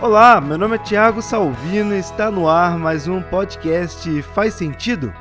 [0.00, 5.12] Olá, meu nome é Thiago Salvino e está no ar mais um podcast Faz Sentido?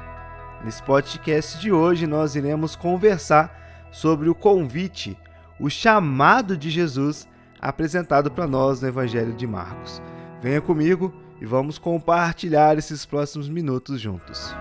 [0.64, 5.18] Nesse podcast de hoje nós iremos conversar sobre o convite,
[5.60, 7.28] o chamado de Jesus
[7.60, 10.00] apresentado para nós no Evangelho de Marcos.
[10.44, 14.56] Venha comigo e vamos compartilhar esses próximos minutos juntos.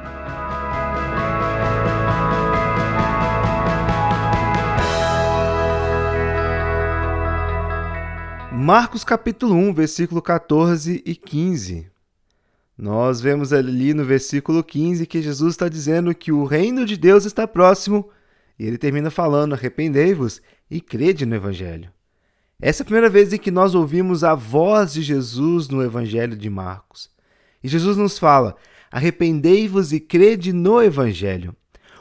[8.57, 11.91] Marcos capítulo 1, versículo 14 e 15.
[12.77, 17.27] Nós vemos ali no versículo 15 que Jesus está dizendo que o reino de Deus
[17.27, 18.09] está próximo
[18.59, 21.91] e ele termina falando: arrependei-vos e crede no Evangelho.
[22.59, 26.35] Essa é a primeira vez em que nós ouvimos a voz de Jesus no Evangelho
[26.35, 27.11] de Marcos.
[27.63, 28.57] E Jesus nos fala:
[28.91, 31.55] arrependei-vos e crede no Evangelho.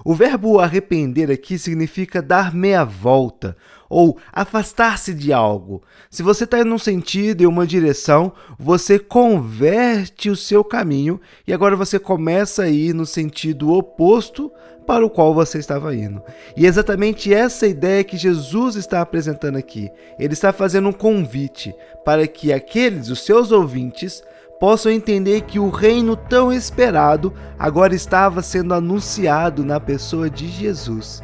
[0.08, 3.58] O verbo arrepender aqui significa dar meia volta
[3.90, 5.82] ou afastar-se de algo.
[6.12, 11.52] Se você está em um sentido e uma direção, você converte o seu caminho e
[11.52, 14.52] agora você começa a ir no sentido oposto
[14.86, 16.22] para o qual você estava indo.
[16.56, 19.90] E é exatamente essa ideia que Jesus está apresentando aqui.
[20.20, 21.74] Ele está fazendo um convite
[22.06, 24.24] para que aqueles, os seus ouvintes,
[24.60, 31.22] possam entender que o reino tão esperado agora estava sendo anunciado na pessoa de Jesus.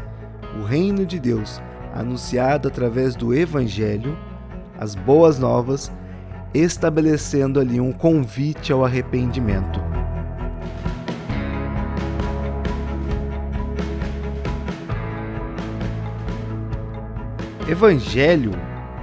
[0.60, 1.62] O reino de Deus,
[1.94, 4.18] anunciado através do Evangelho,
[4.78, 5.92] as boas novas,
[6.54, 9.80] estabelecendo ali um convite ao arrependimento.
[17.70, 18.52] Evangelho,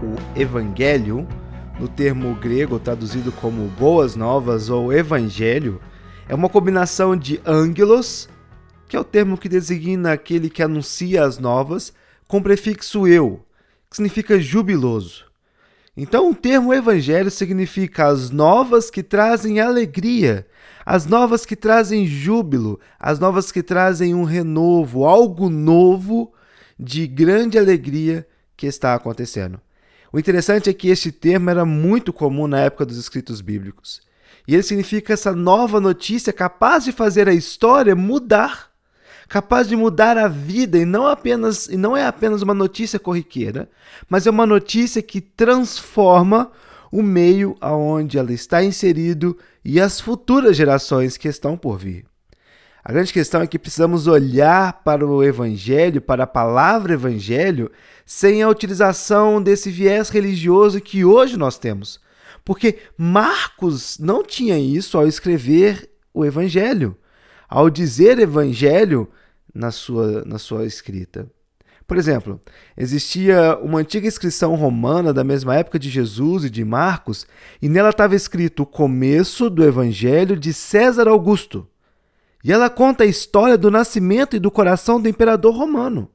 [0.02, 1.26] o Evangelho,
[1.78, 5.80] no termo grego traduzido como boas novas ou evangelho,
[6.28, 8.28] é uma combinação de angelos,
[8.88, 11.92] que é o termo que designa aquele que anuncia as novas,
[12.26, 13.44] com prefixo eu,
[13.88, 15.26] que significa jubiloso.
[15.96, 20.46] Então, o termo evangelho significa as novas que trazem alegria,
[20.84, 26.33] as novas que trazem júbilo, as novas que trazem um renovo, algo novo
[26.78, 29.61] de grande alegria que está acontecendo.
[30.13, 34.01] O interessante é que este termo era muito comum na época dos escritos bíblicos.
[34.46, 38.70] E ele significa essa nova notícia capaz de fazer a história mudar,
[39.29, 43.68] capaz de mudar a vida e não apenas e não é apenas uma notícia corriqueira,
[44.08, 46.51] mas é uma notícia que transforma
[46.91, 52.08] o meio aonde ela está inserido e as futuras gerações que estão por vir.
[52.88, 57.70] A grande questão é que precisamos olhar para o Evangelho, para a palavra Evangelho,
[58.06, 62.00] sem a utilização desse viés religioso que hoje nós temos.
[62.42, 66.96] Porque Marcos não tinha isso ao escrever o Evangelho,
[67.46, 69.06] ao dizer Evangelho
[69.55, 71.30] na sua, na sua escrita.
[71.86, 72.40] Por exemplo,
[72.74, 77.26] existia uma antiga inscrição romana da mesma época de Jesus e de Marcos,
[77.60, 81.68] e nela estava escrito o começo do Evangelho de César Augusto.
[82.48, 86.09] E ela conta a história do nascimento e do coração do imperador romano.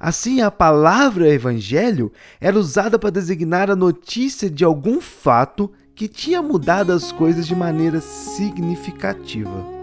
[0.00, 6.42] Assim, a palavra evangelho era usada para designar a notícia de algum fato que tinha
[6.42, 9.77] mudado as coisas de maneira significativa.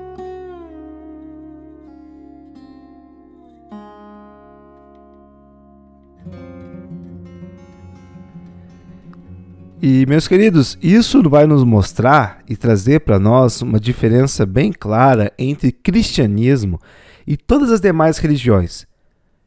[9.88, 15.32] E, meus queridos, isso vai nos mostrar e trazer para nós uma diferença bem clara
[15.38, 16.80] entre cristianismo
[17.28, 18.88] e todas as demais religiões,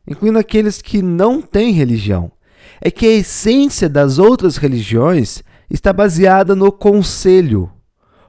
[0.06, 2.30] incluindo aqueles que não têm religião.
[2.80, 7.68] É que a essência das outras religiões está baseada no conselho,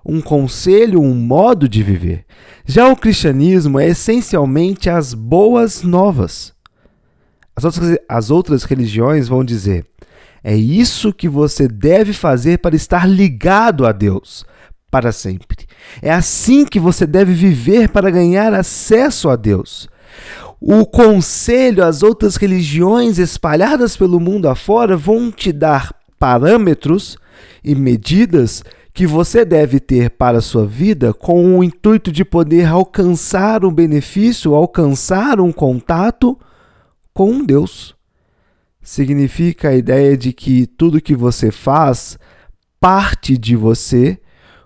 [0.03, 2.25] um conselho, um modo de viver.
[2.65, 6.55] Já o cristianismo é essencialmente as boas novas.
[7.55, 9.85] As outras, as outras religiões vão dizer:
[10.43, 14.45] é isso que você deve fazer para estar ligado a Deus
[14.89, 15.67] para sempre.
[16.01, 19.87] É assim que você deve viver para ganhar acesso a Deus.
[20.59, 27.17] O conselho às outras religiões espalhadas pelo mundo afora vão te dar parâmetros
[27.63, 28.63] e medidas
[28.93, 33.71] que você deve ter para a sua vida com o intuito de poder alcançar um
[33.71, 36.37] benefício, alcançar um contato
[37.13, 37.98] com Deus
[38.89, 42.17] significa a ideia de que tudo que você faz
[42.79, 44.17] parte de você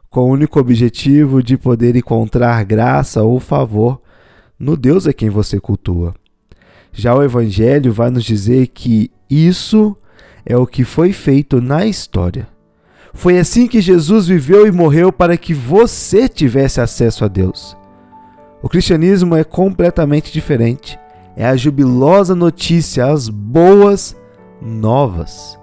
[0.10, 4.02] com o único objetivo de poder encontrar graça ou favor
[4.58, 6.16] no Deus a quem você cultua.
[6.94, 9.94] Já o Evangelho vai nos dizer que isso
[10.46, 12.48] é o que foi feito na história.
[13.14, 17.76] Foi assim que Jesus viveu e morreu para que você tivesse acesso a Deus.
[18.62, 20.98] O cristianismo é completamente diferente
[21.36, 24.16] é a jubilosa notícia, as boas
[24.62, 25.58] novas.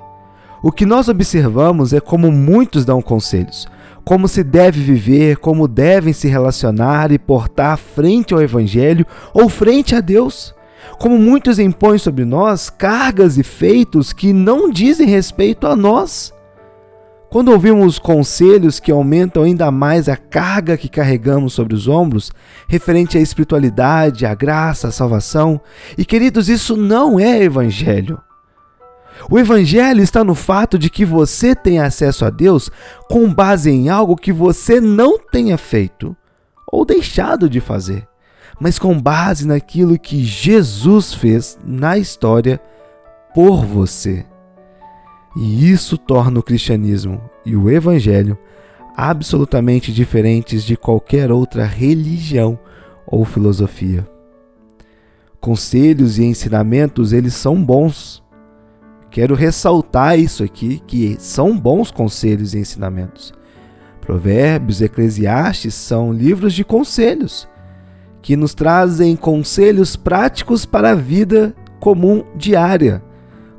[0.63, 3.67] O que nós observamos é como muitos dão conselhos,
[4.05, 9.95] como se deve viver, como devem se relacionar e portar frente ao Evangelho ou frente
[9.95, 10.55] a Deus.
[10.99, 16.33] Como muitos impõem sobre nós cargas e feitos que não dizem respeito a nós.
[17.31, 22.33] Quando ouvimos conselhos que aumentam ainda mais a carga que carregamos sobre os ombros,
[22.67, 25.61] referente à espiritualidade, à graça, à salvação,
[25.97, 28.21] e queridos, isso não é evangelho.
[29.31, 32.69] O evangelho está no fato de que você tem acesso a Deus
[33.09, 36.17] com base em algo que você não tenha feito
[36.67, 38.09] ou deixado de fazer,
[38.59, 42.61] mas com base naquilo que Jesus fez na história
[43.33, 44.27] por você.
[45.37, 48.37] E isso torna o cristianismo e o evangelho
[48.97, 52.59] absolutamente diferentes de qualquer outra religião
[53.07, 54.07] ou filosofia.
[55.41, 58.23] Conselhos e ensinamentos, eles são bons.
[59.11, 63.33] Quero ressaltar isso aqui, que são bons conselhos e ensinamentos.
[64.01, 67.49] Provérbios, Eclesiastes são livros de conselhos
[68.23, 73.03] que nos trazem conselhos práticos para a vida comum diária.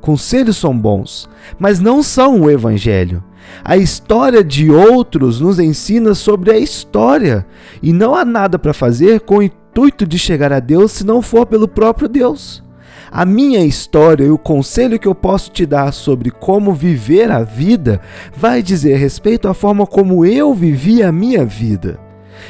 [0.01, 3.23] Conselhos são bons, mas não são o Evangelho.
[3.63, 7.45] A história de outros nos ensina sobre a história,
[7.83, 11.21] e não há nada para fazer com o intuito de chegar a Deus se não
[11.21, 12.63] for pelo próprio Deus.
[13.11, 17.43] A minha história e o conselho que eu posso te dar sobre como viver a
[17.43, 18.01] vida
[18.35, 21.99] vai dizer respeito à forma como eu vivi a minha vida.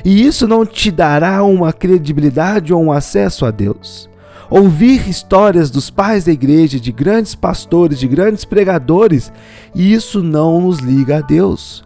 [0.06, 4.11] E isso não te dará uma credibilidade ou um acesso a Deus
[4.52, 9.32] ouvir histórias dos pais da igreja, de grandes pastores, de grandes pregadores,
[9.74, 11.84] e isso não nos liga a Deus.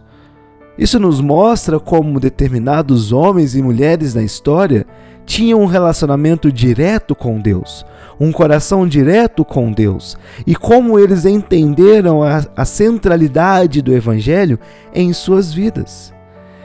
[0.76, 4.84] Isso nos mostra como determinados homens e mulheres na história
[5.24, 7.84] tinham um relacionamento direto com Deus,
[8.18, 10.16] um coração direto com Deus,
[10.46, 14.58] e como eles entenderam a, a centralidade do Evangelho
[14.92, 16.12] em suas vidas.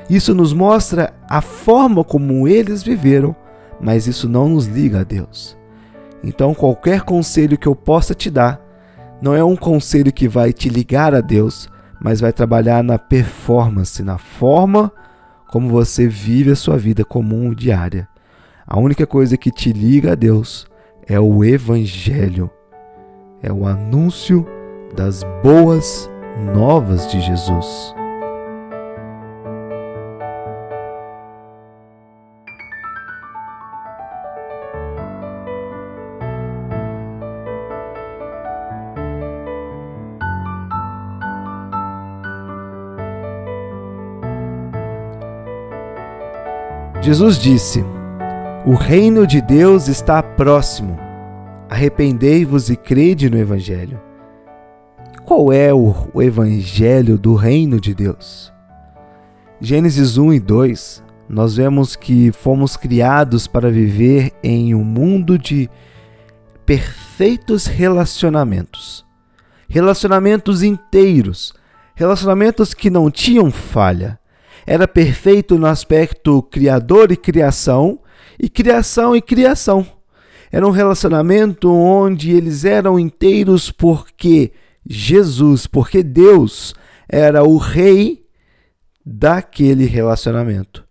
[0.09, 3.35] Isso nos mostra a forma como eles viveram,
[3.79, 5.60] mas isso não nos liga a Deus.
[6.23, 8.61] Então, qualquer conselho que eu possa te dar
[9.21, 11.69] não é um conselho que vai te ligar a Deus,
[12.01, 14.91] mas vai trabalhar na performance, na forma
[15.47, 18.07] como você vive a sua vida comum diária.
[18.65, 20.65] A única coisa que te liga a Deus
[21.05, 22.49] é o Evangelho,
[23.43, 24.47] é o anúncio
[24.95, 26.09] das boas
[26.55, 28.00] novas de Jesus.
[47.11, 47.83] Jesus disse:
[48.65, 50.97] O reino de Deus está próximo.
[51.69, 53.99] Arrependei-vos e crede no Evangelho.
[55.25, 58.53] Qual é o, o Evangelho do reino de Deus?
[59.59, 65.69] Gênesis 1 e 2, nós vemos que fomos criados para viver em um mundo de
[66.65, 69.05] perfeitos relacionamentos.
[69.67, 71.53] Relacionamentos inteiros,
[71.93, 74.17] relacionamentos que não tinham falha,
[74.65, 77.99] era perfeito no aspecto criador e criação,
[78.39, 79.85] e criação e criação.
[80.51, 84.51] Era um relacionamento onde eles eram inteiros porque
[84.85, 86.73] Jesus, porque Deus
[87.07, 88.21] era o rei
[89.05, 90.85] daquele relacionamento.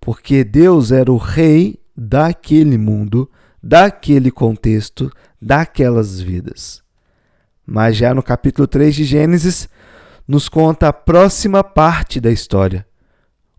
[0.00, 3.30] Porque Deus era o rei daquele mundo,
[3.62, 5.10] daquele contexto,
[5.40, 6.82] daquelas vidas.
[7.66, 9.68] Mas já no capítulo 3 de Gênesis,
[10.26, 12.87] nos conta a próxima parte da história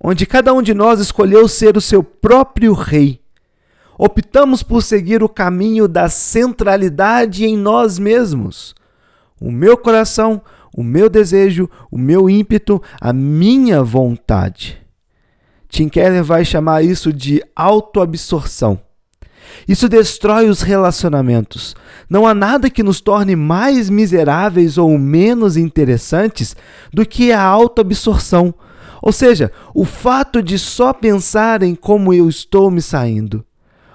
[0.01, 3.19] onde cada um de nós escolheu ser o seu próprio rei.
[3.97, 8.73] Optamos por seguir o caminho da centralidade em nós mesmos.
[9.41, 10.41] O meu coração,
[10.73, 14.77] o meu desejo, o meu ímpeto, a minha vontade.
[15.67, 18.79] Tim Keller vai chamar isso de autoabsorção.
[19.67, 21.75] Isso destrói os relacionamentos.
[22.09, 26.55] Não há nada que nos torne mais miseráveis ou menos interessantes
[26.93, 28.53] do que a autoabsorção
[29.01, 33.45] ou seja, o fato de só pensar em como eu estou me saindo,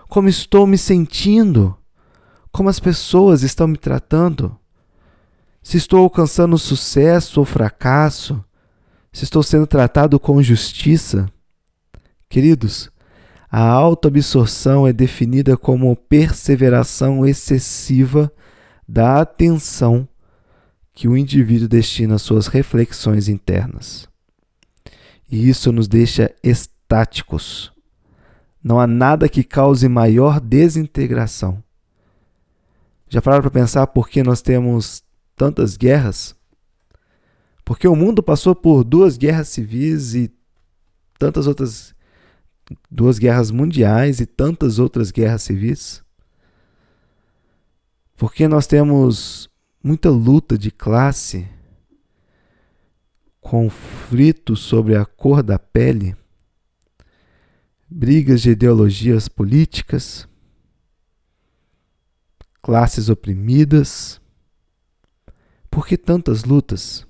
[0.09, 1.77] como estou me sentindo,
[2.51, 4.57] como as pessoas estão me tratando,
[5.63, 8.45] se estou alcançando sucesso ou fracasso,
[9.13, 11.29] se estou sendo tratado com justiça.
[12.29, 12.91] Queridos,
[13.51, 18.33] a autoabsorção é definida como perseveração excessiva
[18.87, 20.09] da atenção
[20.93, 24.09] que o indivíduo destina às suas reflexões internas.
[25.31, 27.73] E isso nos deixa estáticos.
[28.63, 31.63] Não há nada que cause maior desintegração.
[33.09, 35.03] Já pararam para pensar por que nós temos
[35.37, 36.35] tantas guerras?
[37.65, 40.33] Porque o mundo passou por duas guerras civis e
[41.19, 41.95] tantas outras
[42.91, 46.03] duas guerras mundiais e tantas outras guerras civis.
[48.17, 49.49] Porque nós temos
[49.83, 51.49] muita luta de classe,
[53.45, 56.17] conflitos sobre a cor da pele,
[57.87, 60.27] brigas de ideologias políticas,
[62.63, 64.19] classes oprimidas.
[65.71, 67.07] Por que tantas lutas?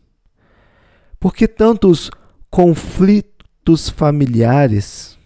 [1.20, 2.10] Por que tantos
[2.50, 5.16] conflitos familiares?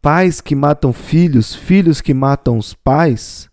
[0.00, 3.50] Pais que matam filhos, filhos que matam os pais,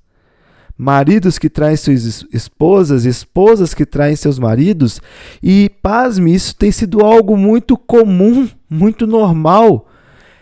[0.81, 5.01] maridos que traem suas esposas, esposas que traem seus maridos,
[5.43, 9.89] e pasme, isso tem sido algo muito comum, muito normal.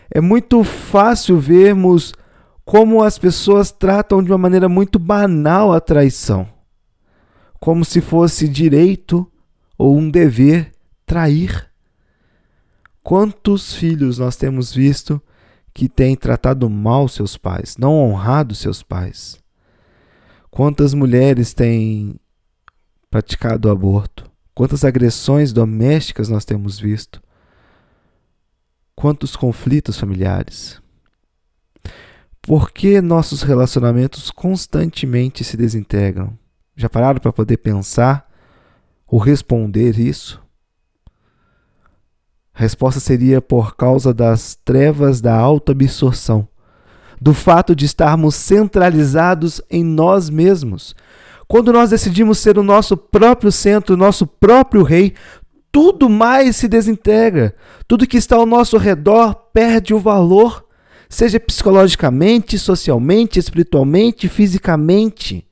[0.08, 2.14] É muito fácil vermos
[2.64, 6.46] como as pessoas tratam de uma maneira muito banal a traição,
[7.58, 9.26] como se fosse direito
[9.76, 10.70] ou um dever
[11.04, 11.68] trair.
[13.02, 15.20] Quantos filhos nós temos visto
[15.74, 19.36] que têm tratado mal seus pais, não honrado seus pais?
[20.58, 22.18] Quantas mulheres têm
[23.08, 24.28] praticado aborto?
[24.52, 27.22] Quantas agressões domésticas nós temos visto?
[28.92, 30.82] Quantos conflitos familiares?
[32.42, 36.36] Por que nossos relacionamentos constantemente se desintegram?
[36.74, 38.28] Já pararam para poder pensar
[39.06, 40.42] ou responder isso?
[42.52, 46.48] A resposta seria por causa das trevas da autoabsorção
[47.20, 50.94] do fato de estarmos centralizados em nós mesmos.
[51.46, 55.14] Quando nós decidimos ser o nosso próprio centro, nosso próprio rei,
[55.72, 57.54] tudo mais se desintegra.
[57.86, 60.64] Tudo que está ao nosso redor perde o valor,
[61.08, 65.46] seja psicologicamente, socialmente, espiritualmente, fisicamente.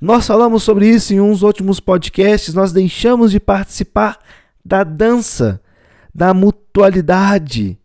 [0.00, 4.18] Nós falamos sobre isso em uns últimos podcasts, nós deixamos de participar
[4.64, 5.60] da dança,
[6.14, 7.78] da mutualidade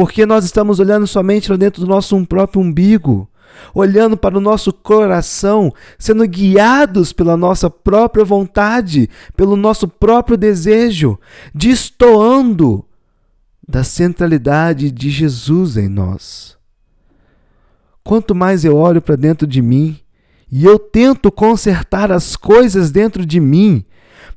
[0.00, 3.28] porque nós estamos olhando somente para dentro do nosso próprio umbigo,
[3.74, 11.20] olhando para o nosso coração, sendo guiados pela nossa própria vontade, pelo nosso próprio desejo,
[11.54, 12.82] destoando
[13.68, 16.56] da centralidade de Jesus em nós.
[18.02, 20.00] Quanto mais eu olho para dentro de mim
[20.50, 23.84] e eu tento consertar as coisas dentro de mim,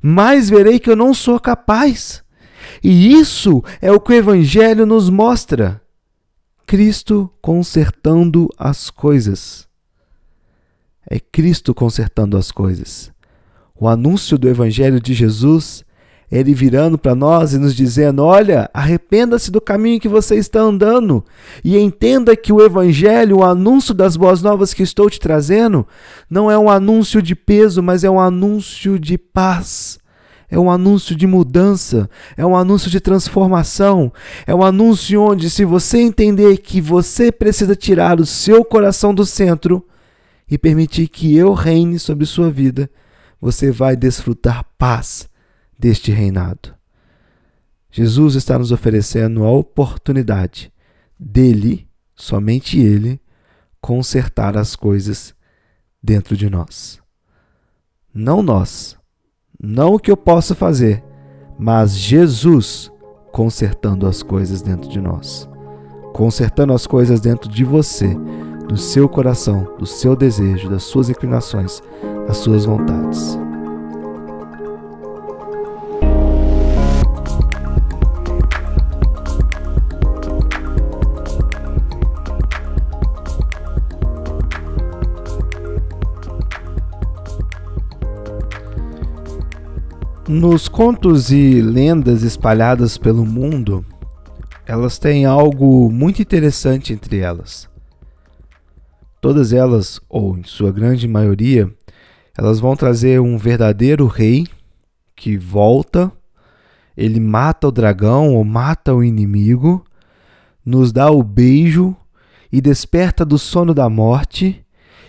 [0.02, 2.22] mais verei que eu não sou capaz.
[2.82, 5.80] E isso é o que o Evangelho nos mostra.
[6.66, 9.66] Cristo consertando as coisas.
[11.08, 13.12] É Cristo consertando as coisas.
[13.74, 15.84] O anúncio do Evangelho de Jesus
[16.30, 21.24] ele virando para nós e nos dizendo: Olha, arrependa-se do caminho que você está andando
[21.62, 25.86] e entenda que o Evangelho, o anúncio das boas novas que estou te trazendo,
[26.28, 29.98] não é um anúncio de peso, mas é um anúncio de paz
[30.50, 34.12] é um anúncio de mudança, é um anúncio de transformação,
[34.46, 39.24] é um anúncio onde, se você entender que você precisa tirar o seu coração do
[39.24, 39.86] centro
[40.50, 42.90] e permitir que eu reine sobre sua vida,
[43.40, 45.28] você vai desfrutar paz
[45.78, 46.74] deste reinado.
[47.90, 50.72] Jesus está nos oferecendo a oportunidade
[51.18, 53.20] dele, somente ele,
[53.80, 55.34] consertar as coisas
[56.02, 57.00] dentro de nós.
[58.12, 58.96] Não nós
[59.64, 61.02] não o que eu possa fazer,
[61.58, 62.92] mas Jesus
[63.32, 65.48] consertando as coisas dentro de nós.
[66.12, 68.16] Consertando as coisas dentro de você,
[68.68, 71.82] do seu coração, do seu desejo, das suas inclinações,
[72.26, 73.38] das suas vontades.
[90.36, 93.86] Nos contos e lendas espalhadas pelo mundo,
[94.66, 97.70] elas têm algo muito interessante entre elas.
[99.20, 101.72] Todas elas, ou em sua grande maioria,
[102.36, 104.44] elas vão trazer um verdadeiro rei
[105.14, 106.10] que volta,
[106.96, 109.84] ele mata o dragão ou mata o inimigo,
[110.66, 111.94] nos dá o beijo
[112.50, 114.66] e desperta do sono da morte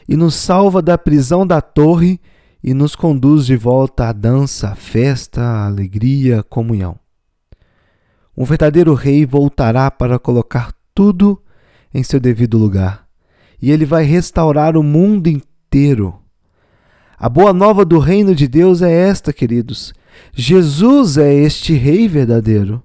[0.08, 2.22] e nos salva da prisão da torre
[2.68, 6.98] e nos conduz de volta à dança, à festa, à alegria, à comunhão.
[8.36, 11.40] Um verdadeiro rei voltará para colocar tudo
[11.94, 13.06] em seu devido lugar,
[13.62, 16.20] e ele vai restaurar o mundo inteiro.
[17.20, 19.94] A boa nova do reino de Deus é esta, queridos.
[20.34, 22.82] Jesus é este rei verdadeiro.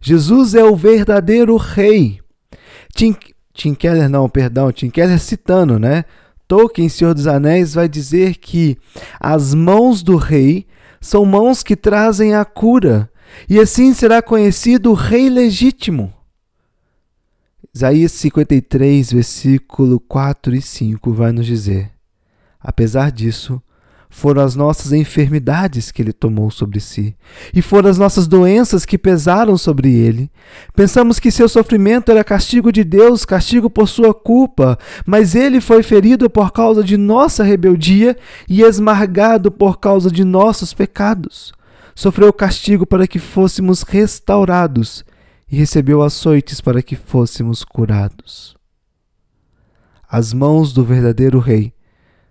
[0.00, 2.20] Jesus é o verdadeiro rei.
[2.94, 3.16] Tim,
[3.52, 6.04] Tim Keller, não, perdão, Tim Keller citando, né?
[6.46, 8.76] Tolkien, Senhor dos Anéis, vai dizer que
[9.18, 10.66] as mãos do rei
[11.00, 13.10] são mãos que trazem a cura,
[13.48, 16.12] e assim será conhecido o Rei legítimo.
[17.74, 21.90] Isaías 53, versículo 4 e 5 vai nos dizer:
[22.60, 23.60] Apesar disso,
[24.14, 27.16] foram as nossas enfermidades que ele tomou sobre si,
[27.52, 30.30] e foram as nossas doenças que pesaram sobre ele.
[30.72, 35.82] Pensamos que seu sofrimento era castigo de Deus, castigo por sua culpa, mas ele foi
[35.82, 38.16] ferido por causa de nossa rebeldia
[38.48, 41.52] e esmargado por causa de nossos pecados.
[41.92, 45.04] Sofreu castigo para que fôssemos restaurados
[45.50, 48.56] e recebeu açoites para que fôssemos curados.
[50.08, 51.74] As mãos do verdadeiro Rei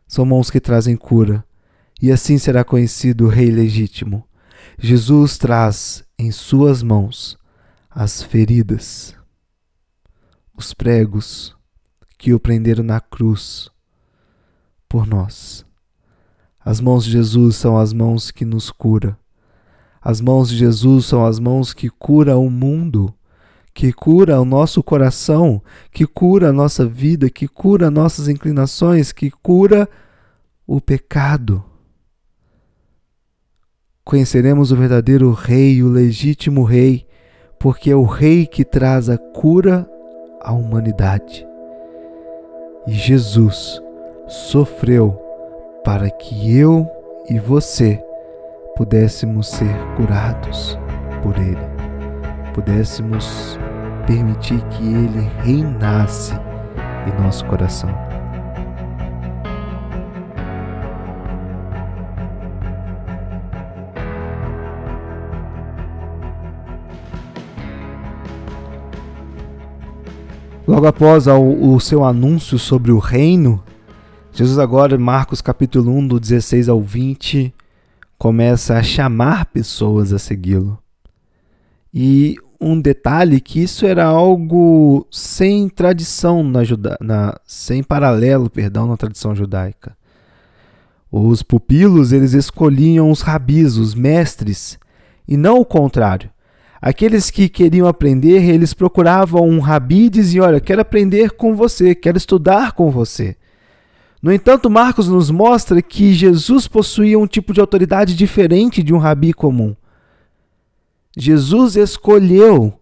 [0.07, 1.43] são mãos que trazem cura
[2.03, 4.27] e assim será conhecido o Rei legítimo.
[4.77, 7.37] Jesus traz em suas mãos
[7.89, 9.15] as feridas,
[10.53, 11.55] os pregos
[12.17, 13.69] que o prenderam na cruz
[14.89, 15.65] por nós.
[16.59, 19.17] As mãos de Jesus são as mãos que nos cura.
[20.01, 23.13] As mãos de Jesus são as mãos que cura o mundo,
[23.73, 29.31] que cura o nosso coração, que cura a nossa vida, que cura nossas inclinações, que
[29.31, 29.87] cura
[30.67, 31.63] o pecado
[34.03, 37.05] conheceremos o verdadeiro Rei, o legítimo Rei,
[37.59, 39.89] porque é o Rei que traz a cura
[40.41, 41.47] à humanidade.
[42.85, 43.81] E Jesus
[44.27, 45.17] sofreu
[45.83, 46.89] para que eu
[47.29, 48.03] e você
[48.75, 50.77] pudéssemos ser curados
[51.21, 51.57] por Ele,
[52.53, 53.57] pudéssemos
[54.05, 56.33] permitir que Ele reinasse
[57.07, 58.02] em nosso coração.
[70.65, 73.61] Logo após o, o seu anúncio sobre o reino,
[74.31, 77.53] Jesus agora, Marcos capítulo 1, do 16 ao 20,
[78.17, 80.79] começa a chamar pessoas a segui-lo.
[81.93, 88.87] E um detalhe que isso era algo sem tradição na, juda na sem paralelo, perdão,
[88.87, 89.97] na tradição judaica.
[91.11, 94.79] Os pupilos, eles escolhiam os rabis, os mestres,
[95.27, 96.29] e não o contrário.
[96.85, 101.95] Aqueles que queriam aprender, eles procuravam um rabi e diziam: Olha, quero aprender com você,
[101.95, 103.37] quero estudar com você.
[104.21, 108.97] No entanto, Marcos nos mostra que Jesus possuía um tipo de autoridade diferente de um
[108.97, 109.73] rabi comum.
[111.17, 112.77] Jesus escolheu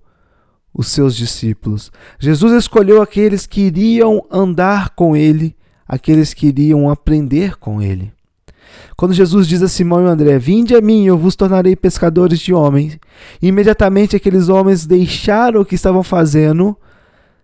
[0.74, 1.92] os seus discípulos.
[2.18, 5.56] Jesus escolheu aqueles que iriam andar com ele,
[5.88, 8.12] aqueles que iriam aprender com ele.
[8.96, 12.54] Quando Jesus diz a Simão e André: Vinde a mim, eu vos tornarei pescadores de
[12.54, 13.00] homens.
[13.42, 16.78] imediatamente aqueles homens deixaram o que estavam fazendo,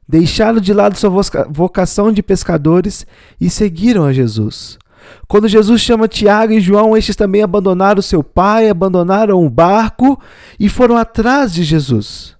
[0.08, 1.10] deixaram de lado sua
[1.50, 3.06] vocação de pescadores
[3.40, 4.78] e seguiram a Jesus.
[5.28, 10.20] Quando Jesus chama Tiago e João, estes também abandonaram seu pai, abandonaram o barco
[10.60, 12.36] e foram atrás de Jesus.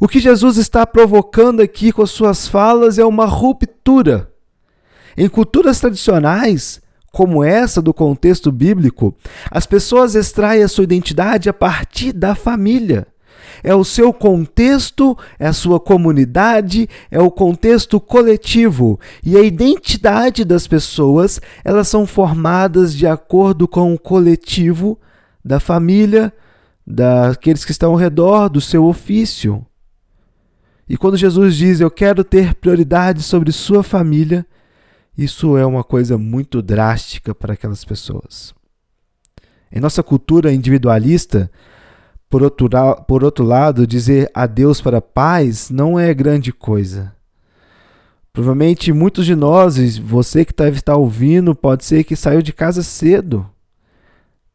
[0.00, 4.30] O que Jesus está provocando aqui com suas falas é uma ruptura.
[5.16, 6.80] Em culturas tradicionais,
[7.12, 9.14] como essa do contexto bíblico,
[9.50, 13.06] as pessoas extraem a sua identidade a partir da família.
[13.62, 19.00] É o seu contexto, é a sua comunidade, é o contexto coletivo.
[19.24, 24.98] E a identidade das pessoas, elas são formadas de acordo com o coletivo
[25.44, 26.32] da família,
[26.86, 29.64] daqueles que estão ao redor do seu ofício.
[30.88, 34.46] E quando Jesus diz: Eu quero ter prioridade sobre sua família,
[35.18, 38.54] isso é uma coisa muito drástica para aquelas pessoas.
[39.70, 41.50] Em nossa cultura individualista,
[42.30, 42.68] por outro,
[43.08, 47.12] por outro lado, dizer adeus para paz não é grande coisa.
[48.32, 52.84] Provavelmente muitos de nós, você que deve estar ouvindo, pode ser que saiu de casa
[52.84, 53.44] cedo,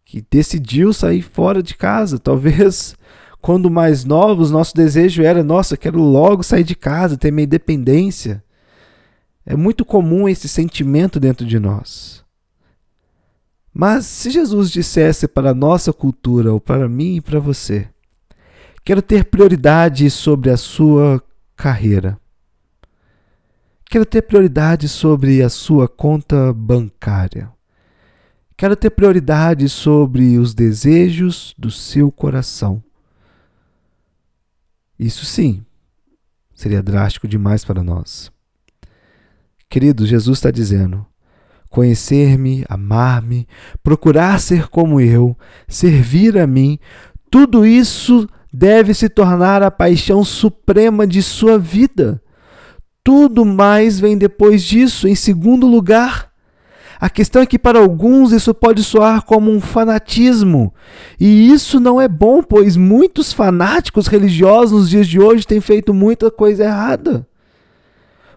[0.05, 2.17] que decidiu sair fora de casa.
[2.19, 2.95] Talvez
[3.41, 8.41] quando mais novos, nosso desejo era: nossa, quero logo sair de casa, ter minha independência.
[9.45, 12.23] É muito comum esse sentimento dentro de nós.
[13.73, 17.89] Mas se Jesus dissesse para a nossa cultura, ou para mim e para você,
[18.83, 21.21] quero ter prioridade sobre a sua
[21.55, 22.19] carreira,
[23.85, 27.51] quero ter prioridade sobre a sua conta bancária,
[28.55, 32.81] quero ter prioridade sobre os desejos do seu coração.
[34.99, 35.65] Isso sim,
[36.53, 38.32] seria drástico demais para nós.
[39.73, 41.03] Querido, Jesus está dizendo:
[41.67, 43.47] conhecer-me, amar-me,
[43.81, 45.35] procurar ser como eu,
[45.67, 46.77] servir a mim,
[47.31, 52.21] tudo isso deve se tornar a paixão suprema de sua vida.
[53.03, 56.29] Tudo mais vem depois disso, em segundo lugar.
[56.99, 60.71] A questão é que para alguns isso pode soar como um fanatismo.
[61.19, 65.95] E isso não é bom, pois muitos fanáticos religiosos nos dias de hoje têm feito
[65.95, 67.27] muita coisa errada.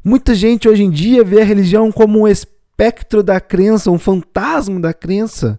[0.08, 4.78] Muita gente hoje em dia vê a religião como um espectro da crença, um fantasma
[4.78, 5.58] da crença.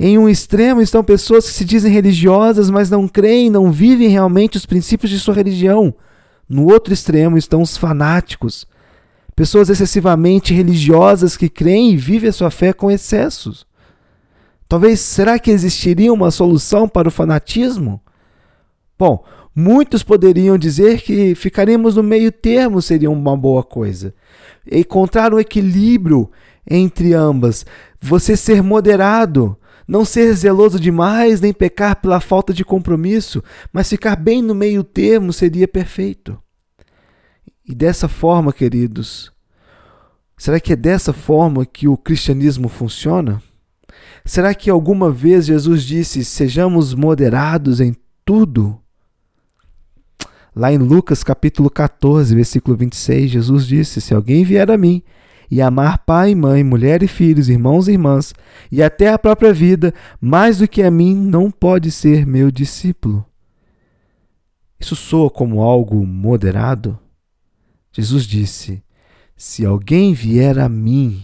[0.00, 4.56] Em um extremo estão pessoas que se dizem religiosas, mas não creem, não vivem realmente
[4.56, 5.94] os princípios de sua religião.
[6.48, 8.66] No outro extremo estão os fanáticos,
[9.36, 13.64] pessoas excessivamente religiosas que creem e vivem a sua fé com excessos.
[14.68, 18.00] Talvez será que existiria uma solução para o fanatismo?
[18.98, 19.24] Bom,
[19.58, 24.14] muitos poderiam dizer que ficaríamos no meio termo seria uma boa coisa.
[24.70, 26.30] Encontrar um equilíbrio
[26.64, 27.66] entre ambas,
[28.00, 33.42] você ser moderado, não ser zeloso demais, nem pecar pela falta de compromisso,
[33.72, 36.40] mas ficar bem no meio termo seria perfeito.
[37.66, 39.32] E dessa forma, queridos,
[40.36, 43.42] será que é dessa forma que o cristianismo funciona?
[44.24, 48.80] Será que alguma vez Jesus disse: sejamos moderados em tudo?
[50.58, 55.04] Lá em Lucas capítulo 14, versículo 26, Jesus disse: Se alguém vier a mim
[55.48, 58.34] e amar pai, mãe, mulher e filhos, irmãos e irmãs,
[58.72, 63.24] e até a própria vida, mais do que a mim, não pode ser meu discípulo.
[64.80, 66.98] Isso soa como algo moderado?
[67.92, 68.82] Jesus disse:
[69.36, 71.22] Se alguém vier a mim.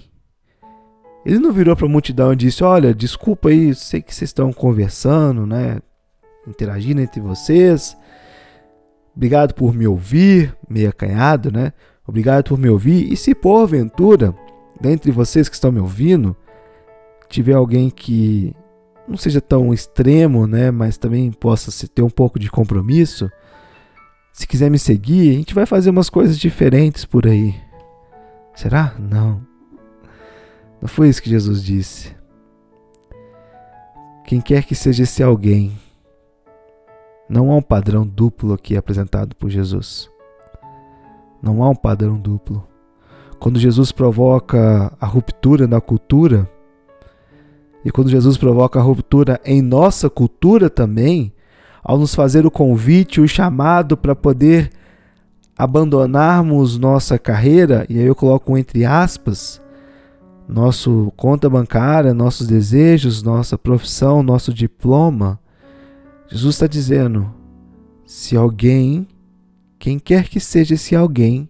[1.26, 4.52] Ele não virou para a multidão e disse: Olha, desculpa aí, sei que vocês estão
[4.52, 5.80] conversando, né?
[6.46, 7.96] Interagindo entre vocês.
[9.16, 11.72] Obrigado por me ouvir, meio acanhado, né?
[12.06, 13.12] Obrigado por me ouvir.
[13.12, 14.34] E se porventura,
[14.80, 16.36] dentre vocês que estão me ouvindo,
[17.28, 18.54] tiver alguém que
[19.06, 23.30] não seja tão extremo, né, mas também possa ter um pouco de compromisso,
[24.32, 27.54] se quiser me seguir, a gente vai fazer umas coisas diferentes por aí.
[28.54, 28.94] Será?
[28.98, 29.46] Não.
[30.80, 32.14] Não foi isso que Jesus disse.
[34.26, 35.78] Quem quer que seja esse alguém,
[37.28, 40.10] não há um padrão duplo aqui apresentado por Jesus.
[41.42, 42.66] Não há um padrão duplo.
[43.38, 46.48] Quando Jesus provoca a ruptura na cultura,
[47.84, 51.32] e quando Jesus provoca a ruptura em nossa cultura também,
[51.82, 54.70] ao nos fazer o convite, o chamado para poder
[55.56, 59.60] abandonarmos nossa carreira, e aí eu coloco entre aspas,
[60.48, 65.38] nosso conta bancária, nossos desejos, nossa profissão, nosso diploma,
[66.34, 67.32] Jesus está dizendo:
[68.04, 69.06] se alguém
[69.78, 71.48] quem quer que seja esse alguém,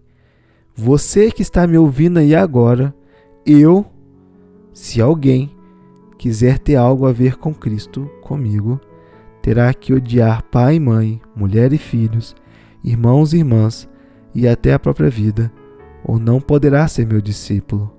[0.76, 2.94] você que está me ouvindo aí agora,
[3.46, 3.86] eu,
[4.74, 5.50] se alguém
[6.18, 8.78] quiser ter algo a ver com Cristo, comigo,
[9.40, 12.36] terá que odiar pai e mãe, mulher e filhos,
[12.82, 13.88] irmãos e irmãs
[14.34, 15.50] e até a própria vida,
[16.04, 17.90] ou não poderá ser meu discípulo.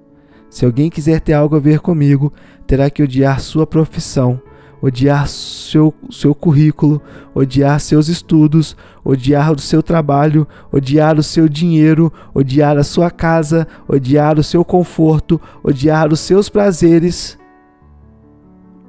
[0.51, 2.31] Se alguém quiser ter algo a ver comigo,
[2.67, 4.39] terá que odiar sua profissão,
[4.85, 7.01] odiar seu, seu currículo,
[7.33, 13.67] odiar seus estudos, odiar o seu trabalho, odiar o seu dinheiro, odiar a sua casa,
[13.87, 17.35] odiar o seu conforto, odiar os seus prazeres.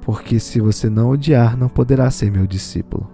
[0.01, 3.09] Porque se você não odiar, não poderá ser meu discípulo.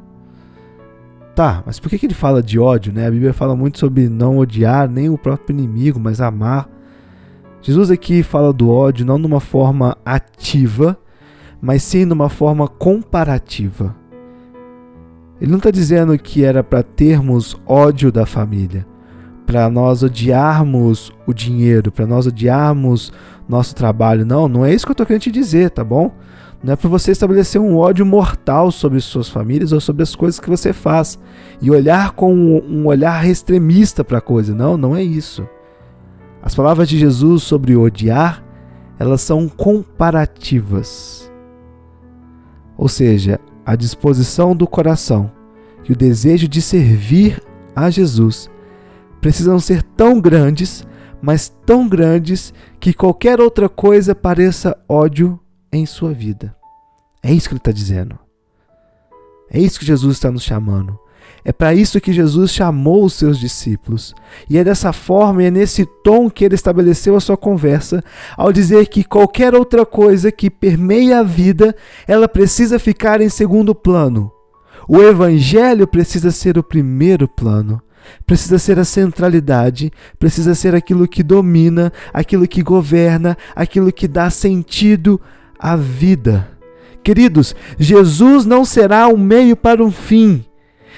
[1.33, 3.07] Tá, mas por que, ele fala de ódio, né?
[3.07, 6.69] A Bíblia fala muito sobre não odiar nem o próprio inimigo, mas amar.
[7.61, 10.97] Jesus aqui fala do ódio não de uma forma ativa,
[11.63, 13.95] mas sim numa forma comparativa.
[15.39, 18.86] Ele não está dizendo que era para termos ódio da família,
[19.45, 23.13] para nós odiarmos o dinheiro, para nós odiarmos
[23.47, 24.26] nosso trabalho.
[24.26, 26.12] Não, não é isso que eu estou querendo te dizer, tá bom?
[26.62, 30.41] Não é para você estabelecer um ódio mortal sobre suas famílias ou sobre as coisas
[30.41, 31.17] que você faz
[31.62, 34.54] e olhar com um olhar extremista para a coisa.
[34.54, 35.47] Não, não é isso.
[36.41, 38.43] As palavras de Jesus sobre odiar,
[38.99, 41.32] elas são comparativas.
[42.83, 45.31] Ou seja, a disposição do coração
[45.87, 47.41] e o desejo de servir
[47.73, 48.51] a Jesus
[49.21, 50.85] precisam ser tão grandes,
[51.21, 55.39] mas tão grandes que qualquer outra coisa pareça ódio
[55.71, 56.53] em sua vida.
[57.23, 58.19] É isso que ele está dizendo.
[59.49, 60.99] É isso que Jesus está nos chamando.
[61.45, 64.15] É para isso que Jesus chamou os seus discípulos.
[64.49, 68.01] E é dessa forma e é nesse tom que ele estabeleceu a sua conversa,
[68.38, 71.75] ao dizer que qualquer outra coisa que permeia a vida,
[72.08, 74.32] ela precisa ficar em segundo plano.
[74.88, 77.82] O evangelho precisa ser o primeiro plano.
[78.25, 84.29] Precisa ser a centralidade, precisa ser aquilo que domina, aquilo que governa, aquilo que dá
[84.29, 85.19] sentido
[85.58, 86.49] à vida.
[87.01, 90.45] Queridos, Jesus não será um meio para um fim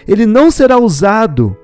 [0.08, 1.56] ele não será usado.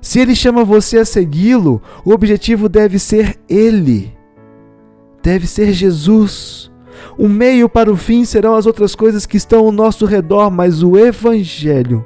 [0.00, 4.14] Se ele chama você a segui-lo, o objetivo deve ser ele.
[5.22, 6.70] deve ser Jesus.
[7.18, 10.82] O meio para o fim serão as outras coisas que estão ao nosso redor, mas
[10.82, 12.04] o Evangelho.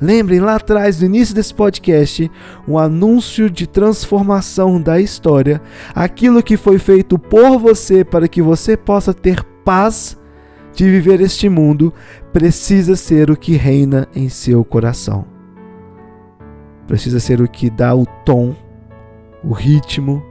[0.00, 2.30] Lembrem lá atrás, no início desse podcast,
[2.66, 5.60] um anúncio de transformação da história,
[5.94, 10.16] aquilo que foi feito por você para que você possa ter paz
[10.78, 11.92] de viver este mundo,
[12.32, 15.24] precisa ser o que reina em seu coração.
[16.86, 18.54] Precisa ser o que dá o tom,
[19.42, 20.22] o ritmo,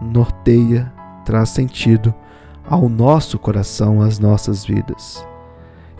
[0.00, 0.90] norteia,
[1.26, 2.14] traz sentido
[2.66, 5.22] ao nosso coração, às nossas vidas.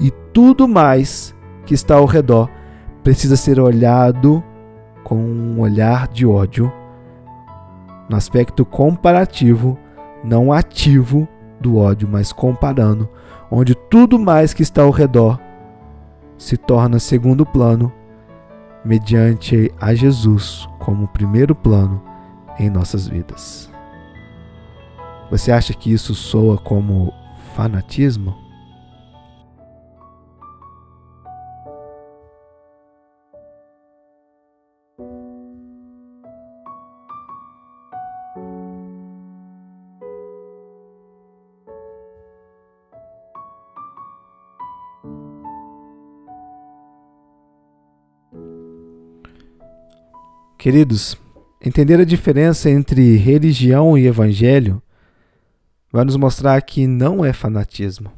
[0.00, 1.34] E tudo mais
[1.66, 2.48] que está ao redor
[3.04, 4.42] precisa ser olhado
[5.04, 6.72] com um olhar de ódio,
[8.08, 9.78] no aspecto comparativo,
[10.24, 11.28] não ativo
[11.60, 13.06] do ódio, mas comparando,
[13.54, 15.38] onde tudo mais que está ao redor
[16.38, 17.92] se torna segundo plano,
[18.82, 22.02] mediante a Jesus como primeiro plano
[22.58, 23.70] em nossas vidas.
[25.30, 27.12] Você acha que isso soa como
[27.54, 28.41] fanatismo?
[50.62, 51.16] Queridos,
[51.61, 54.81] entender a diferença entre religião e evangelho
[55.90, 58.12] vai nos mostrar que não é fanatismo.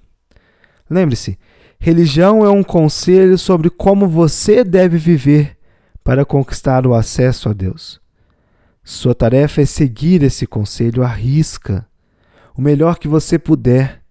[0.90, 1.38] Lembre-se,
[1.78, 5.56] religião é um conselho sobre como você deve viver
[6.04, 7.98] para conquistar o acesso a Deus.
[8.84, 11.88] Sua tarefa é seguir esse conselho à risca,
[12.54, 14.02] o melhor que você puder.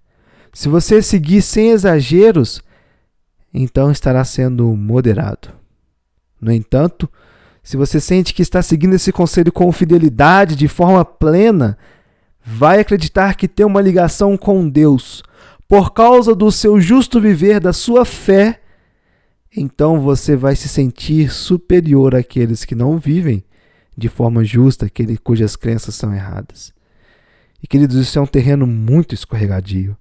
[0.51, 2.63] Se você seguir sem exageros,
[3.53, 5.49] então estará sendo moderado.
[6.41, 7.07] No entanto,
[7.63, 11.77] se você sente que está seguindo esse conselho com fidelidade, de forma plena,
[12.45, 15.23] vai acreditar que tem uma ligação com Deus
[15.67, 18.59] por causa do seu justo viver, da sua fé,
[19.55, 23.43] então você vai se sentir superior àqueles que não vivem
[23.97, 26.73] de forma justa, aquele cujas crenças são erradas.
[27.61, 29.95] E queridos, isso é um terreno muito escorregadio,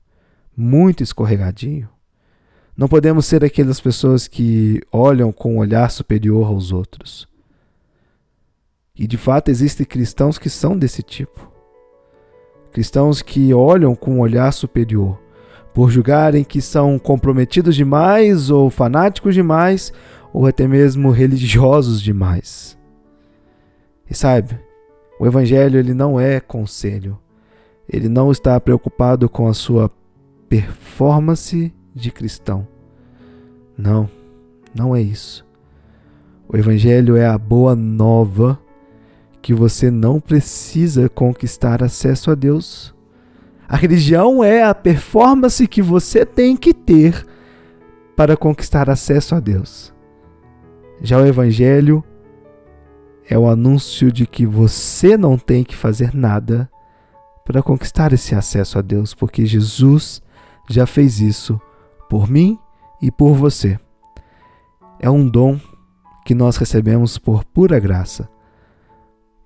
[0.57, 1.89] muito escorregadio.
[2.77, 7.31] Não podemos ser aquelas pessoas que olham com um olhar superior aos outros.
[8.95, 11.51] E de fato existem cristãos que são desse tipo.
[12.73, 15.19] Cristãos que olham com um olhar superior,
[15.75, 19.93] por julgarem que são comprometidos demais, ou fanáticos demais,
[20.33, 22.79] ou até mesmo religiosos demais.
[24.09, 24.59] E sabe,
[25.19, 27.19] o Evangelho ele não é conselho.
[27.89, 29.91] Ele não está preocupado com a sua
[30.49, 32.67] performance de cristão.
[33.77, 34.09] Não,
[34.75, 35.47] não é isso.
[36.49, 38.59] O Evangelho é a boa nova
[39.43, 42.95] que você não precisa conquistar acesso a Deus.
[43.69, 47.27] A religião é a performance que você tem que ter
[48.15, 49.93] para conquistar acesso a Deus.
[51.01, 52.05] Já o Evangelho
[53.29, 56.71] é o anúncio de que você não tem que fazer nada
[57.45, 60.23] para conquistar esse acesso a Deus, porque Jesus
[60.71, 61.61] já fez isso
[62.09, 62.57] por mim
[63.01, 63.81] e por você.
[65.01, 65.59] É um dom
[66.25, 68.29] que nós recebemos por pura graça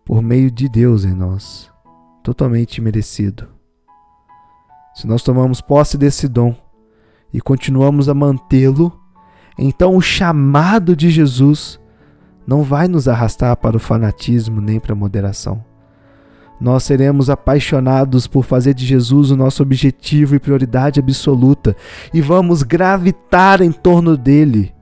[0.07, 1.69] por meio de Deus em nós,
[2.23, 3.49] totalmente merecido.
[4.95, 6.55] Se nós tomamos posse desse dom
[7.35, 8.99] e continuamos a mantê-lo,
[9.59, 11.81] então o chamado de Jesus
[12.47, 15.65] não vai nos arrastar para o fanatismo nem para a moderação.
[16.61, 21.77] Nós seremos apaixonados por fazer de Jesus o nosso objetivo e prioridade absoluta
[22.15, 24.73] e vamos gravitar em torno dele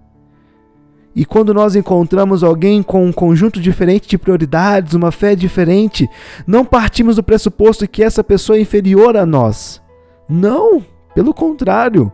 [1.17, 6.11] e quando nós encontramos alguém com um conjunto diferente de prioridades, uma fé diferente,
[6.45, 9.81] não partimos do pressuposto que essa pessoa é inferior a nós.
[10.29, 12.11] Não, pelo contrário.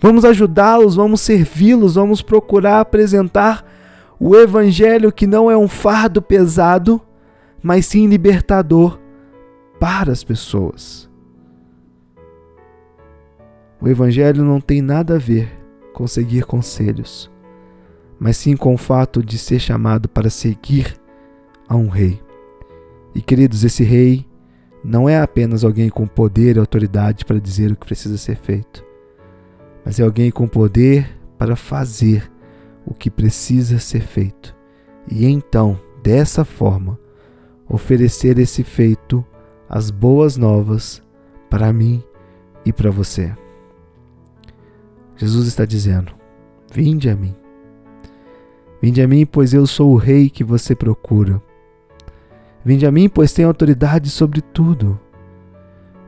[0.00, 3.64] Vamos ajudá-los, vamos servi-los, vamos procurar apresentar
[4.18, 7.00] o evangelho que não é um fardo pesado,
[7.62, 8.98] mas sim libertador
[9.78, 11.08] para as pessoas.
[13.80, 15.48] O evangelho não tem nada a ver
[15.92, 17.31] com seguir conselhos
[18.22, 20.96] mas sim com o fato de ser chamado para seguir
[21.68, 22.22] a um rei.
[23.16, 24.24] E queridos, esse rei
[24.84, 28.84] não é apenas alguém com poder e autoridade para dizer o que precisa ser feito,
[29.84, 32.30] mas é alguém com poder para fazer
[32.86, 34.54] o que precisa ser feito.
[35.10, 36.96] E então, dessa forma,
[37.68, 39.26] oferecer esse feito,
[39.68, 41.02] as boas novas,
[41.50, 42.00] para mim
[42.64, 43.34] e para você.
[45.16, 46.14] Jesus está dizendo:
[46.72, 47.41] Vinde a mim.
[48.82, 51.40] Vinde a mim, pois eu sou o rei que você procura.
[52.64, 54.98] Vinde a mim, pois tenho autoridade sobre tudo.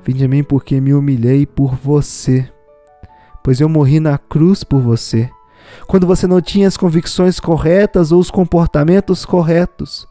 [0.05, 2.51] Vinde a mim porque me humilhei por você,
[3.45, 5.31] pois eu morri na cruz por você.
[5.87, 10.09] Quando você não tinha as convicções corretas ou os comportamentos corretos,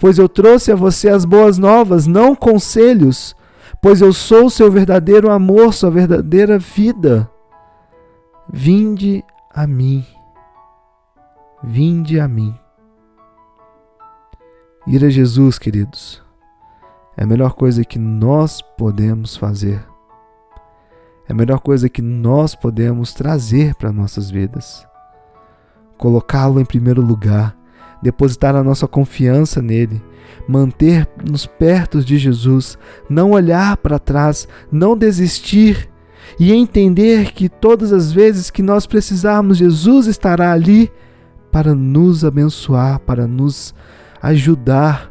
[0.00, 3.36] pois eu trouxe a você as boas novas, não conselhos,
[3.82, 7.30] pois eu sou o seu verdadeiro amor, sua verdadeira vida.
[8.50, 9.22] Vinde
[9.54, 10.15] a mim.
[11.68, 12.54] Vinde a mim.
[14.86, 16.22] Ir a Jesus, queridos,
[17.16, 19.84] é a melhor coisa que nós podemos fazer.
[21.28, 24.86] É a melhor coisa que nós podemos trazer para nossas vidas.
[25.98, 27.56] Colocá-lo em primeiro lugar,
[28.00, 30.00] depositar a nossa confiança nele,
[30.46, 32.78] manter-nos perto de Jesus,
[33.10, 35.90] não olhar para trás, não desistir
[36.38, 40.92] e entender que todas as vezes que nós precisarmos, Jesus estará ali
[41.56, 43.74] para nos abençoar, para nos
[44.20, 45.10] ajudar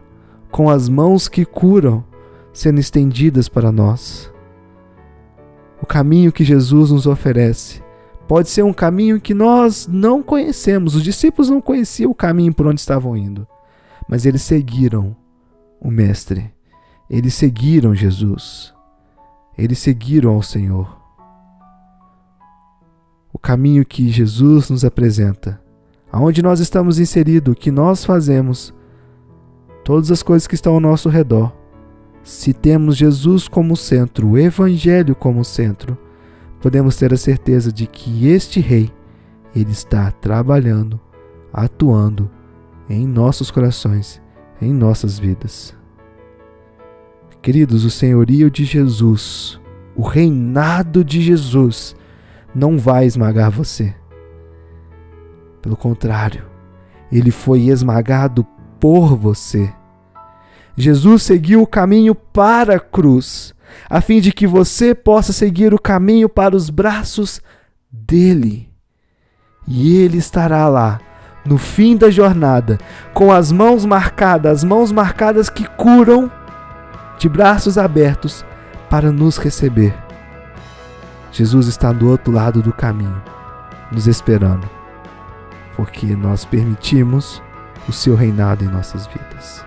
[0.52, 2.06] com as mãos que curam
[2.54, 4.32] sendo estendidas para nós.
[5.82, 7.82] O caminho que Jesus nos oferece
[8.28, 10.94] pode ser um caminho que nós não conhecemos.
[10.94, 13.48] Os discípulos não conheciam o caminho por onde estavam indo,
[14.08, 15.16] mas eles seguiram
[15.82, 16.54] o Mestre.
[17.10, 18.72] Eles seguiram Jesus.
[19.58, 20.96] Eles seguiram ao Senhor.
[23.34, 25.65] O caminho que Jesus nos apresenta,
[26.12, 28.74] aonde nós estamos inseridos, o que nós fazemos,
[29.84, 31.54] todas as coisas que estão ao nosso redor.
[32.24, 35.98] Se temos Jesus como centro, o Evangelho como centro,
[36.62, 38.92] podemos ter a certeza de que este Rei,
[39.56, 41.00] ele está trabalhando,
[41.54, 42.30] atuando
[42.90, 44.22] em nossos corações
[44.62, 45.76] em nossas vidas.
[47.42, 49.60] Queridos, o senhorio de Jesus,
[49.96, 51.96] o reinado de Jesus,
[52.54, 53.94] não vai esmagar você.
[55.66, 56.46] Pelo contrário,
[57.12, 58.46] ele foi esmagado
[58.80, 59.74] por você.
[60.78, 63.52] Jesus seguiu o caminho para a cruz,
[63.90, 67.42] a fim de que você possa seguir o caminho para os braços
[67.92, 68.70] dele.
[69.68, 71.00] E ele estará lá
[71.44, 72.78] no fim da jornada,
[73.12, 76.32] com as mãos marcadas, as mãos marcadas que curam,
[77.18, 78.46] de braços abertos
[78.88, 79.96] para nos receber.
[81.32, 83.20] Jesus está do outro lado do caminho,
[83.92, 84.75] nos esperando,
[85.76, 87.42] porque nós permitimos
[87.88, 89.66] o seu reinado em nossas vidas.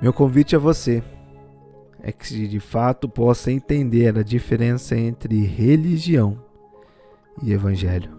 [0.00, 1.02] Meu convite a você
[2.02, 6.42] é que de fato possa entender a diferença entre religião
[7.42, 8.10] e evangelho.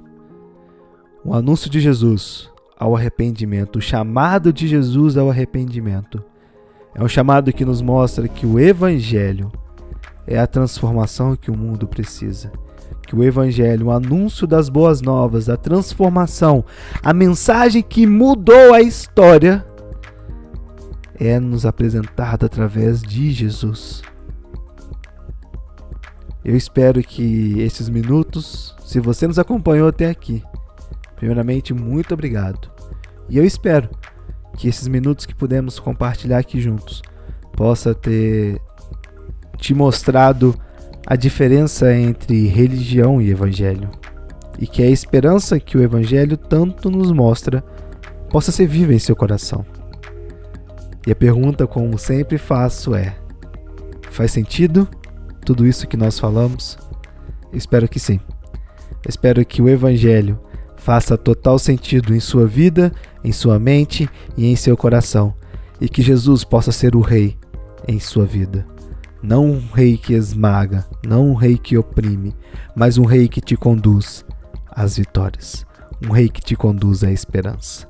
[1.26, 2.51] O anúncio de Jesus
[2.82, 6.24] ao arrependimento, o chamado de Jesus ao arrependimento,
[6.96, 9.52] é um chamado que nos mostra que o evangelho
[10.26, 12.52] é a transformação que o mundo precisa.
[13.06, 16.66] Que o evangelho, o anúncio das boas novas, a transformação,
[17.04, 19.64] a mensagem que mudou a história
[21.20, 24.02] é nos apresentado através de Jesus.
[26.44, 30.42] Eu espero que esses minutos, se você nos acompanhou até aqui,
[31.16, 32.71] primeiramente, muito obrigado.
[33.32, 33.90] E eu espero
[34.58, 37.02] que esses minutos que pudemos compartilhar aqui juntos
[37.54, 38.62] possa ter
[39.58, 40.54] te mostrado
[41.08, 43.90] a diferença entre religião e evangelho.
[44.60, 47.64] E que a esperança que o evangelho tanto nos mostra
[48.30, 49.66] possa ser viva em seu coração.
[51.08, 53.16] E a pergunta, como sempre faço, é:
[54.10, 54.86] faz sentido
[55.46, 56.78] tudo isso que nós falamos?
[57.54, 58.20] Espero que sim.
[59.08, 60.38] Espero que o Evangelho
[60.82, 62.92] faça total sentido em sua vida,
[63.24, 65.34] em sua mente e em seu coração,
[65.80, 67.38] e que Jesus possa ser o Rei
[67.88, 68.66] em sua vida.
[69.22, 72.36] Não um rei que esmaga, não um rei que oprime,
[72.76, 74.26] mas um rei que te conduz
[74.72, 75.64] às vitórias,
[76.04, 77.88] um rei que te conduz à esperança.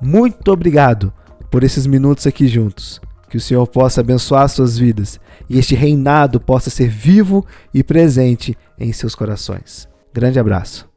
[0.00, 1.12] Muito obrigado
[1.50, 3.00] por esses minutos aqui juntos.
[3.28, 8.56] Que o Senhor possa abençoar suas vidas e este reinado possa ser vivo e presente
[8.78, 9.88] em seus corações.
[10.12, 10.89] Grande abraço.